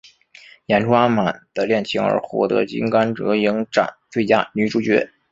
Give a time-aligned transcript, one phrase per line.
[0.65, 5.07] 演出阿满的恋情而获得金甘蔗影展最佳女主角。